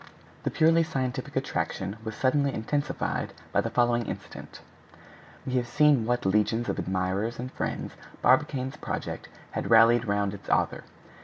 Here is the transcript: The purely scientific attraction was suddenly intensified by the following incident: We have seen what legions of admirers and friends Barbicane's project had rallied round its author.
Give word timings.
The 0.41 0.49
purely 0.49 0.81
scientific 0.81 1.35
attraction 1.35 1.95
was 2.03 2.15
suddenly 2.15 2.51
intensified 2.51 3.33
by 3.51 3.61
the 3.61 3.69
following 3.69 4.07
incident: 4.07 4.59
We 5.45 5.53
have 5.57 5.67
seen 5.67 6.07
what 6.07 6.25
legions 6.25 6.69
of 6.69 6.79
admirers 6.79 7.37
and 7.37 7.51
friends 7.51 7.93
Barbicane's 8.23 8.77
project 8.77 9.29
had 9.51 9.69
rallied 9.69 10.05
round 10.07 10.33
its 10.33 10.49
author. 10.49 10.85